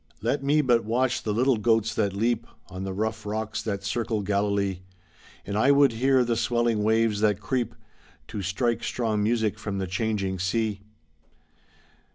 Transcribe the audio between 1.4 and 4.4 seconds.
goats that leap On the rough rocks that circle